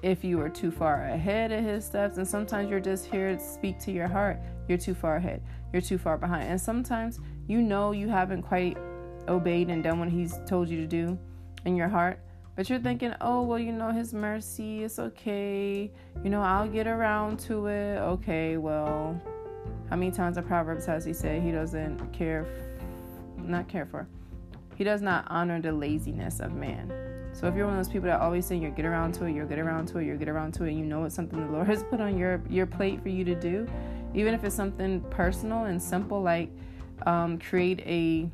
if 0.03 0.23
you 0.23 0.39
are 0.41 0.49
too 0.49 0.71
far 0.71 1.05
ahead 1.05 1.51
of 1.51 1.63
His 1.63 1.85
steps. 1.85 2.17
And 2.17 2.27
sometimes 2.27 2.69
you're 2.69 2.79
just 2.79 3.05
here 3.05 3.35
to 3.35 3.39
speak 3.39 3.79
to 3.79 3.91
your 3.91 4.07
heart. 4.07 4.39
You're 4.67 4.77
too 4.77 4.93
far 4.93 5.17
ahead, 5.17 5.41
you're 5.73 5.81
too 5.81 5.97
far 5.97 6.17
behind. 6.17 6.49
And 6.49 6.59
sometimes 6.59 7.19
you 7.47 7.61
know 7.61 7.91
you 7.91 8.07
haven't 8.09 8.41
quite 8.43 8.77
obeyed 9.27 9.69
and 9.69 9.83
done 9.83 9.99
what 9.99 10.09
He's 10.09 10.39
told 10.45 10.69
you 10.69 10.77
to 10.81 10.87
do 10.87 11.17
in 11.65 11.75
your 11.75 11.89
heart. 11.89 12.19
But 12.55 12.69
you're 12.69 12.79
thinking, 12.79 13.13
oh, 13.19 13.41
well, 13.41 13.59
you 13.59 13.73
know, 13.73 13.91
His 13.91 14.13
mercy, 14.13 14.83
it's 14.83 14.97
okay. 14.97 15.91
You 16.23 16.29
know, 16.29 16.41
I'll 16.41 16.69
get 16.69 16.87
around 16.87 17.39
to 17.41 17.67
it. 17.67 17.97
Okay, 17.97 18.57
well, 18.57 19.19
how 19.89 19.95
many 19.97 20.11
times 20.11 20.37
in 20.37 20.43
Proverbs 20.45 20.85
has 20.85 21.03
He 21.05 21.13
said 21.13 21.41
He 21.41 21.51
doesn't 21.51 22.13
care, 22.13 22.45
not 23.37 23.67
care 23.67 23.85
for, 23.85 24.07
He 24.75 24.83
does 24.83 25.01
not 25.01 25.25
honor 25.27 25.61
the 25.61 25.71
laziness 25.71 26.39
of 26.39 26.53
man. 26.53 27.14
So 27.35 27.47
if 27.47 27.55
you're 27.55 27.65
one 27.65 27.77
of 27.77 27.85
those 27.85 27.91
people 27.91 28.07
that 28.07 28.21
always 28.21 28.45
say 28.45 28.55
you'll 28.55 28.71
get 28.71 28.85
around 28.85 29.13
to 29.15 29.25
it, 29.25 29.33
you'll 29.33 29.45
get 29.45 29.59
around 29.59 29.87
to 29.89 29.97
it, 29.97 30.05
you'll 30.05 30.17
get 30.17 30.29
around 30.29 30.53
to 30.53 30.63
it, 30.63 30.69
and 30.69 30.79
you 30.79 30.85
know 30.85 31.03
it's 31.03 31.13
something 31.13 31.37
the 31.37 31.51
Lord 31.51 31.67
has 31.67 31.83
put 31.83 31.99
on 31.99 32.17
your 32.17 32.41
your 32.49 32.65
plate 32.65 33.03
for 33.03 33.09
you 33.09 33.25
to 33.25 33.35
do, 33.35 33.67
even 34.13 34.33
if 34.33 34.45
it's 34.45 34.55
something 34.55 35.01
personal 35.09 35.65
and 35.65 35.81
simple 35.81 36.21
like 36.21 36.49
um, 37.05 37.37
create 37.37 37.81
a 37.81 38.29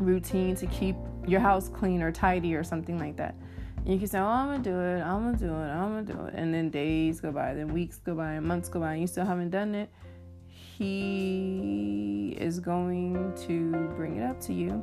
routine 0.00 0.56
to 0.56 0.66
keep 0.66 0.96
your 1.24 1.38
house 1.38 1.68
clean 1.68 2.02
or 2.02 2.10
tidy 2.10 2.56
or 2.56 2.64
something 2.64 2.98
like 2.98 3.16
that. 3.16 3.36
And 3.76 3.94
you 3.94 3.98
can 4.00 4.08
say, 4.08 4.18
Oh, 4.18 4.26
I'm 4.26 4.48
gonna 4.48 4.58
do 4.58 4.80
it, 4.80 5.02
I'm 5.02 5.24
gonna 5.26 5.36
do 5.36 5.54
it, 5.54 5.70
I'm 5.70 6.04
gonna 6.04 6.12
do 6.12 6.26
it. 6.26 6.34
And 6.34 6.52
then 6.52 6.68
days 6.68 7.20
go 7.20 7.30
by, 7.30 7.54
then 7.54 7.72
weeks 7.72 7.98
go 7.98 8.16
by, 8.16 8.32
and 8.32 8.44
months 8.44 8.68
go 8.68 8.80
by, 8.80 8.94
and 8.94 9.02
you 9.02 9.06
still 9.06 9.24
haven't 9.24 9.50
done 9.50 9.76
it. 9.76 9.88
He 10.48 12.36
is 12.40 12.58
going 12.58 13.34
to 13.46 13.70
bring 13.94 14.16
it 14.16 14.24
up 14.24 14.40
to 14.40 14.52
you 14.52 14.82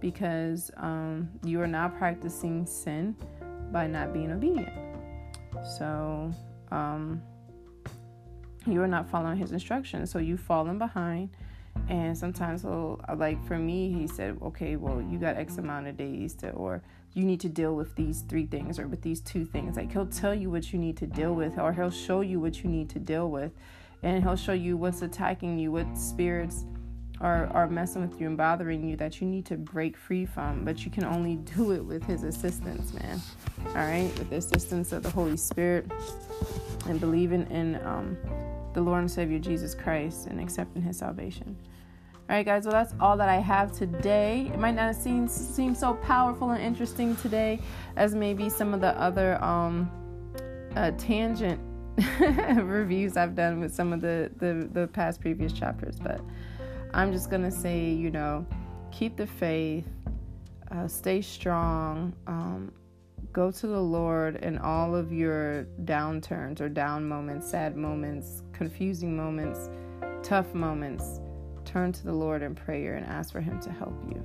because 0.00 0.70
um, 0.76 1.28
you 1.44 1.60
are 1.60 1.66
now 1.66 1.88
practicing 1.88 2.66
sin 2.66 3.14
by 3.72 3.86
not 3.86 4.12
being 4.12 4.32
obedient. 4.32 4.72
So, 5.78 6.32
um, 6.70 7.22
you 8.66 8.82
are 8.82 8.88
not 8.88 9.08
following 9.08 9.38
his 9.38 9.52
instructions. 9.52 10.10
So 10.10 10.18
you've 10.18 10.40
fallen 10.40 10.78
behind. 10.78 11.30
And 11.88 12.16
sometimes 12.16 12.62
he'll, 12.62 13.00
like 13.16 13.42
for 13.46 13.58
me, 13.58 13.92
he 13.92 14.06
said, 14.06 14.38
okay, 14.42 14.76
well, 14.76 15.00
you 15.00 15.18
got 15.18 15.36
X 15.36 15.58
amount 15.58 15.86
of 15.86 15.96
days 15.96 16.34
to, 16.36 16.50
or 16.50 16.82
you 17.14 17.24
need 17.24 17.40
to 17.40 17.48
deal 17.48 17.74
with 17.74 17.94
these 17.96 18.22
three 18.22 18.46
things 18.46 18.78
or 18.78 18.86
with 18.86 19.02
these 19.02 19.20
two 19.20 19.44
things. 19.44 19.76
Like 19.76 19.92
he'll 19.92 20.06
tell 20.06 20.34
you 20.34 20.50
what 20.50 20.72
you 20.72 20.78
need 20.78 20.96
to 20.98 21.06
deal 21.06 21.34
with, 21.34 21.58
or 21.58 21.72
he'll 21.72 21.90
show 21.90 22.20
you 22.20 22.38
what 22.38 22.62
you 22.62 22.70
need 22.70 22.90
to 22.90 22.98
deal 22.98 23.30
with. 23.30 23.52
And 24.02 24.22
he'll 24.22 24.36
show 24.36 24.52
you 24.52 24.76
what's 24.76 25.02
attacking 25.02 25.58
you, 25.58 25.72
what 25.72 25.96
spirits 25.96 26.64
are, 27.20 27.46
are 27.48 27.68
messing 27.68 28.02
with 28.08 28.20
you 28.20 28.26
and 28.26 28.36
bothering 28.36 28.82
you 28.88 28.96
that 28.96 29.20
you 29.20 29.26
need 29.26 29.44
to 29.46 29.56
break 29.56 29.96
free 29.96 30.24
from. 30.24 30.64
But 30.64 30.84
you 30.84 30.90
can 30.90 31.04
only 31.04 31.36
do 31.56 31.72
it 31.72 31.84
with 31.84 32.04
his 32.04 32.24
assistance, 32.24 32.92
man. 32.94 33.20
All 33.68 33.74
right, 33.74 34.10
with 34.18 34.30
the 34.30 34.36
assistance 34.36 34.92
of 34.92 35.02
the 35.02 35.10
Holy 35.10 35.36
Spirit 35.36 35.90
and 36.86 36.98
believing 36.98 37.46
in 37.50 37.76
um, 37.86 38.16
the 38.72 38.80
Lord 38.80 39.00
and 39.00 39.10
Savior 39.10 39.38
Jesus 39.38 39.74
Christ 39.74 40.26
and 40.26 40.40
accepting 40.40 40.82
his 40.82 40.98
salvation. 40.98 41.56
All 42.28 42.36
right, 42.36 42.46
guys. 42.46 42.64
Well, 42.64 42.72
that's 42.72 42.94
all 43.00 43.16
that 43.16 43.28
I 43.28 43.38
have 43.38 43.72
today. 43.72 44.50
It 44.54 44.60
might 44.60 44.76
not 44.76 44.94
seem 44.94 45.26
seem 45.26 45.74
so 45.74 45.94
powerful 45.94 46.50
and 46.50 46.62
interesting 46.62 47.16
today 47.16 47.58
as 47.96 48.14
maybe 48.14 48.48
some 48.48 48.72
of 48.72 48.80
the 48.80 48.96
other 49.00 49.42
um, 49.42 49.90
uh, 50.76 50.92
tangent 50.92 51.60
reviews 52.62 53.16
I've 53.16 53.34
done 53.34 53.58
with 53.58 53.74
some 53.74 53.92
of 53.92 54.00
the, 54.00 54.30
the 54.36 54.70
the 54.72 54.86
past 54.86 55.20
previous 55.20 55.52
chapters, 55.52 55.98
but 55.98 56.20
I'm 56.94 57.12
just 57.12 57.30
gonna 57.30 57.50
say, 57.50 57.90
you 57.90 58.10
know, 58.10 58.46
keep 58.90 59.16
the 59.16 59.26
faith, 59.26 59.86
uh, 60.70 60.88
stay 60.88 61.22
strong, 61.22 62.12
um, 62.26 62.72
go 63.32 63.50
to 63.50 63.66
the 63.66 63.80
Lord 63.80 64.36
in 64.36 64.58
all 64.58 64.94
of 64.94 65.12
your 65.12 65.66
downturns 65.84 66.60
or 66.60 66.68
down 66.68 67.08
moments, 67.08 67.50
sad 67.50 67.76
moments, 67.76 68.42
confusing 68.52 69.16
moments, 69.16 69.70
tough 70.22 70.52
moments 70.54 71.20
turn 71.70 71.92
to 71.92 72.04
the 72.04 72.12
Lord 72.12 72.42
in 72.42 72.54
prayer 72.54 72.96
and 72.96 73.06
ask 73.06 73.32
for 73.32 73.40
Him 73.40 73.60
to 73.60 73.70
help 73.70 73.94
you. 74.08 74.24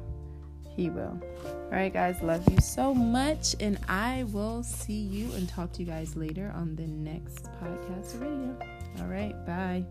He 0.75 0.89
will. 0.89 1.19
All 1.45 1.69
right, 1.71 1.93
guys, 1.93 2.21
love 2.21 2.43
you 2.49 2.57
so 2.59 2.93
much, 2.93 3.55
and 3.59 3.77
I 3.87 4.25
will 4.31 4.61
see 4.63 4.99
you 4.99 5.31
and 5.33 5.47
talk 5.47 5.71
to 5.73 5.83
you 5.83 5.85
guys 5.85 6.15
later 6.15 6.51
on 6.55 6.75
the 6.75 6.87
next 6.87 7.45
podcast 7.61 8.19
radio. 8.19 8.57
All 8.99 9.07
right, 9.07 9.33
bye. 9.45 9.85